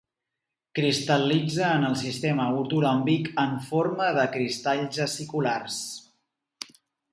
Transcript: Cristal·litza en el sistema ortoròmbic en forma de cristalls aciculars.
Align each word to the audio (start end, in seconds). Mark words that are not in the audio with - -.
Cristal·litza 0.77 1.67
en 1.81 1.85
el 1.89 1.97
sistema 1.99 2.47
ortoròmbic 2.63 3.29
en 3.45 3.55
forma 3.69 4.09
de 4.21 4.25
cristalls 4.39 5.05
aciculars. 5.09 5.81